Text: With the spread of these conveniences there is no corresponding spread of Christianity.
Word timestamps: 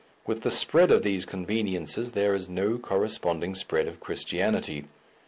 With 0.25 0.41
the 0.41 0.49
spread 0.49 0.89
of 0.89 1.03
these 1.03 1.27
conveniences 1.27 2.13
there 2.13 2.33
is 2.33 2.49
no 2.49 2.79
corresponding 2.79 3.53
spread 3.53 3.87
of 3.87 3.99
Christianity. 3.99 4.85